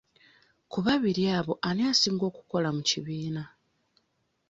[0.71, 3.41] Ku babiri abo ani asinga okukola mu kibiina?